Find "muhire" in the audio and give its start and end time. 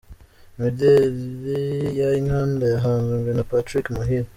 3.95-4.29